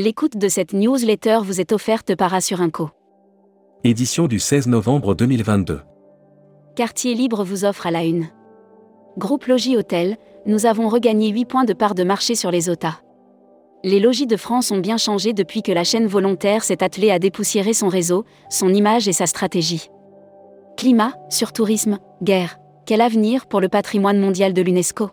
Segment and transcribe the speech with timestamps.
[0.00, 2.90] L'écoute de cette newsletter vous est offerte par Assurinco.
[3.82, 5.80] Édition du 16 novembre 2022.
[6.76, 8.28] Quartier Libre vous offre à la une.
[9.16, 10.16] Groupe Logis Hôtel,
[10.46, 13.00] nous avons regagné 8 points de part de marché sur les OTA.
[13.82, 17.18] Les logis de France ont bien changé depuis que la chaîne volontaire s'est attelée à
[17.18, 19.90] dépoussiérer son réseau, son image et sa stratégie.
[20.76, 22.60] Climat, surtourisme, guerre.
[22.86, 25.10] Quel avenir pour le patrimoine mondial de l'UNESCO?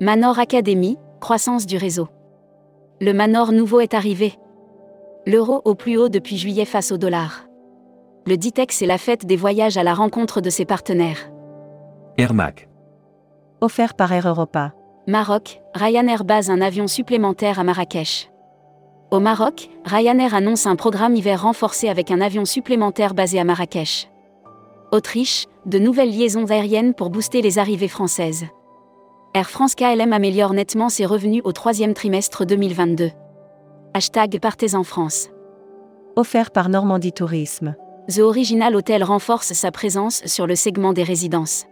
[0.00, 2.06] Manor Academy, croissance du réseau.
[3.00, 4.34] Le Manor nouveau est arrivé.
[5.24, 7.44] L'euro au plus haut depuis juillet face au dollar.
[8.26, 11.30] Le Ditex est la fête des voyages à la rencontre de ses partenaires.
[12.16, 12.68] Air Mac.
[13.60, 14.72] Offert par Air Europa.
[15.06, 18.32] Maroc, Ryanair base un avion supplémentaire à Marrakech.
[19.12, 24.10] Au Maroc, Ryanair annonce un programme hiver renforcé avec un avion supplémentaire basé à Marrakech.
[24.90, 28.46] Autriche, de nouvelles liaisons aériennes pour booster les arrivées françaises.
[29.34, 33.10] Air France KLM améliore nettement ses revenus au troisième trimestre 2022.
[33.92, 35.28] Hashtag Partez en France.
[36.16, 37.76] Offert par Normandie Tourisme.
[38.08, 41.66] The Original Hotel renforce sa présence sur le segment des résidences.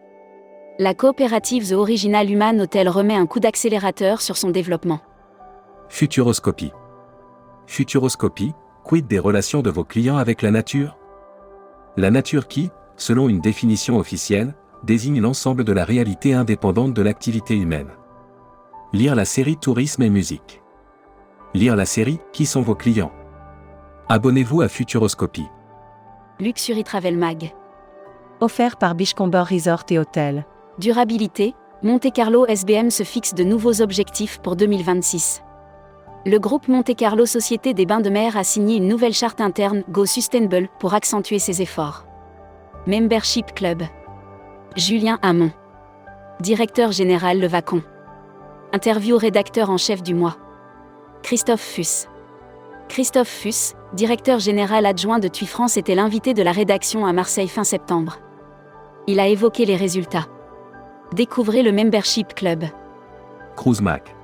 [0.78, 5.00] La coopérative The Original Human Hotel remet un coup d'accélérateur sur son développement.
[5.88, 6.72] Futuroscopie.
[7.66, 8.52] Futuroscopie,
[8.84, 10.98] quid des relations de vos clients avec la nature?
[11.96, 14.54] La nature qui, selon une définition officielle,
[14.86, 17.90] désigne l'ensemble de la réalité indépendante de l'activité humaine.
[18.92, 20.62] Lire la série Tourisme et musique.
[21.52, 23.12] Lire la série Qui sont vos clients?
[24.08, 25.48] Abonnez-vous à Futuroscopie.
[26.38, 27.52] Luxury Travel Mag.
[28.40, 30.46] Offert par Bichcomber Resort et Hôtel.
[30.78, 35.42] Durabilité, Monte Carlo SBM se fixe de nouveaux objectifs pour 2026.
[36.24, 39.82] Le groupe Monte Carlo Société des Bains de Mer a signé une nouvelle charte interne
[39.90, 42.06] Go Sustainable pour accentuer ses efforts.
[42.86, 43.82] Membership Club.
[44.76, 45.50] Julien Hamon.
[46.40, 47.82] Directeur général Le Vacon.
[48.74, 50.36] Interview rédacteur en chef du mois.
[51.22, 52.08] Christophe Fuss.
[52.90, 57.48] Christophe Fuss, directeur général adjoint de TUI France, était l'invité de la rédaction à Marseille
[57.48, 58.18] fin septembre.
[59.06, 60.26] Il a évoqué les résultats.
[61.14, 62.64] Découvrez le Membership Club.
[63.56, 64.14] Cruise Mac.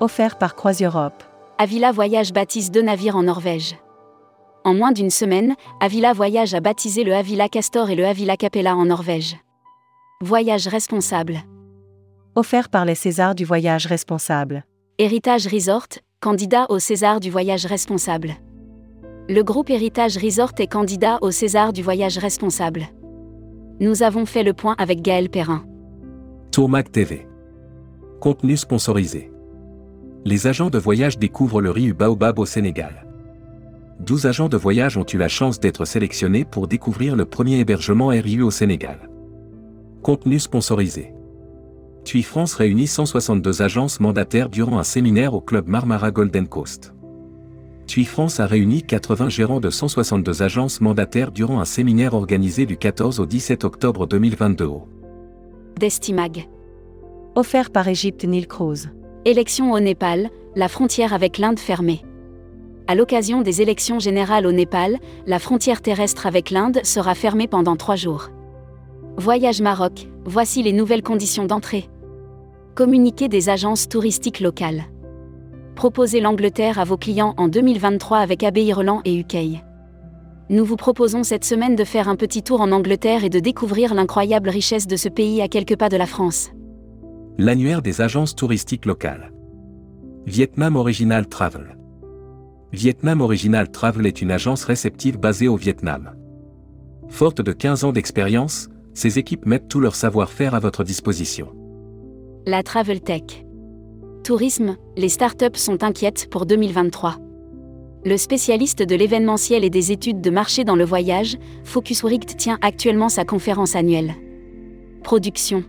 [0.00, 1.22] Offert par Croise Europe.
[1.58, 3.76] Avila Voyage baptise deux navires en Norvège.
[4.64, 8.74] En moins d'une semaine, Avila Voyage a baptisé le Avila Castor et le Avila Capella
[8.74, 9.36] en Norvège.
[10.24, 11.38] Voyage responsable.
[12.34, 14.64] Offert par les Césars du voyage responsable.
[14.98, 15.86] Héritage Resort,
[16.18, 18.32] candidat au César du voyage responsable.
[19.28, 22.88] Le groupe Héritage Resort est candidat au César du voyage responsable.
[23.78, 25.64] Nous avons fait le point avec Gaël Perrin.
[26.50, 27.28] Tourmac TV.
[28.20, 29.30] Contenu sponsorisé.
[30.24, 33.06] Les agents de voyage découvrent le riz Baobab au Sénégal.
[34.00, 38.08] 12 agents de voyage ont eu la chance d'être sélectionnés pour découvrir le premier hébergement
[38.08, 39.07] RIU au Sénégal.
[40.02, 41.12] Contenu sponsorisé.
[42.04, 46.94] TUI France réunit 162 agences mandataires durant un séminaire au club Marmara Golden Coast.
[47.86, 52.76] TUI France a réuni 80 gérants de 162 agences mandataires durant un séminaire organisé du
[52.76, 54.88] 14 au 17 octobre 2022 au
[55.78, 56.48] Destimag.
[57.34, 58.90] Offert par Égypte Nil Cruise.
[59.24, 62.02] Élections au Népal, la frontière avec l'Inde fermée.
[62.86, 67.76] À l'occasion des élections générales au Népal, la frontière terrestre avec l'Inde sera fermée pendant
[67.76, 68.30] trois jours.
[69.20, 71.90] Voyage Maroc, voici les nouvelles conditions d'entrée.
[72.76, 74.84] Communiquer des agences touristiques locales.
[75.74, 79.60] Proposez l'Angleterre à vos clients en 2023 avec AB Irland et UK.
[80.50, 83.92] Nous vous proposons cette semaine de faire un petit tour en Angleterre et de découvrir
[83.92, 86.52] l'incroyable richesse de ce pays à quelques pas de la France.
[87.38, 89.32] L'annuaire des agences touristiques locales.
[90.26, 91.76] Vietnam Original Travel.
[92.70, 96.14] Vietnam Original Travel est une agence réceptive basée au Vietnam.
[97.08, 98.68] Forte de 15 ans d'expérience,
[98.98, 101.54] ses équipes mettent tout leur savoir-faire à votre disposition.
[102.46, 103.44] La Travel Tech.
[104.24, 107.16] Tourisme, les startups sont inquiètes pour 2023.
[108.04, 112.58] Le spécialiste de l'événementiel et des études de marché dans le voyage, Focus Richt tient
[112.60, 114.14] actuellement sa conférence annuelle.
[115.04, 115.62] Production.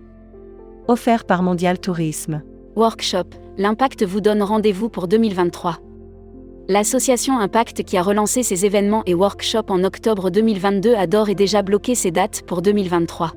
[0.88, 2.42] Offert par Mondial Tourisme.
[2.76, 5.78] Workshop, l'impact vous donne rendez-vous pour 2023.
[6.72, 11.34] L'association Impact qui a relancé ses événements et workshops en octobre 2022 a d'ores et
[11.34, 13.34] déjà bloqué ses dates pour 2023.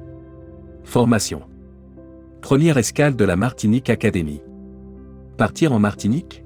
[0.84, 1.40] Formation.
[2.42, 4.42] Première escale de la Martinique Academy.
[5.38, 6.44] Partir en Martinique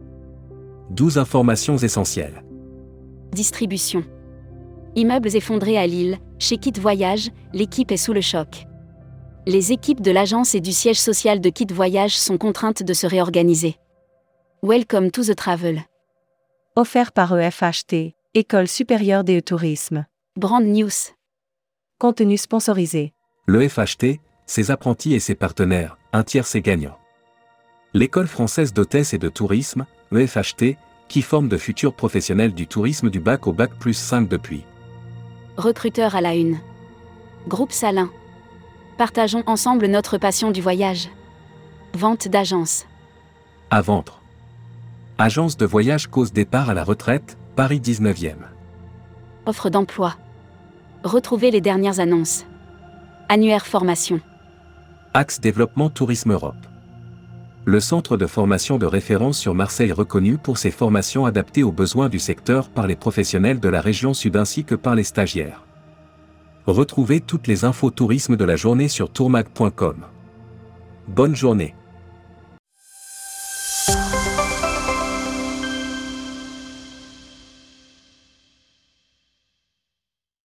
[0.91, 2.45] 12 informations essentielles.
[3.33, 4.05] Distribution.
[4.95, 8.65] Immeubles effondrés à Lille, chez Kit Voyage, l'équipe est sous le choc.
[9.45, 13.09] Les équipes de l'agence et du siège social de Kit Voyage sont contraintes de se
[13.09, 13.75] réorganiser.
[14.63, 15.81] Welcome to the travel.
[16.79, 20.05] Offert par EFHT, École supérieure des tourisme.
[20.39, 20.91] Brand News.
[21.99, 23.15] Contenu sponsorisé.
[23.47, 26.99] Le FHT, ses apprentis et ses partenaires, un tiers c'est gagnant.
[27.95, 30.77] L'école française d'hôtesse et de tourisme, EFHT,
[31.09, 34.63] qui forme de futurs professionnels du tourisme du bac au bac plus 5 depuis.
[35.57, 36.59] Recruteur à la une.
[37.49, 38.11] Groupe Salin.
[38.99, 41.09] Partageons ensemble notre passion du voyage.
[41.95, 42.85] Vente d'agence.
[43.71, 44.21] À vendre.
[45.19, 48.35] Agence de voyage cause départ à la retraite, Paris 19e.
[49.47, 50.15] Offre d'emploi.
[51.05, 52.45] Retrouvez les dernières annonces.
[53.31, 54.21] Annuaire formation.
[55.15, 56.67] Axe développement Tourisme Europe.
[57.65, 62.11] Le centre de formation de référence sur Marseille reconnu pour ses formations adaptées aux besoins
[62.11, 65.65] du secteur par les professionnels de la région sud ainsi que par les stagiaires.
[66.67, 69.97] Retrouvez toutes les infos tourisme de la journée sur tourmag.com.
[71.09, 71.75] Bonne journée.